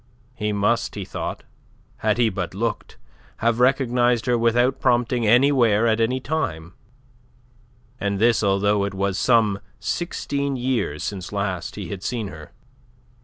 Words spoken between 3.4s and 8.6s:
recognized her without prompting anywhere at any time, and this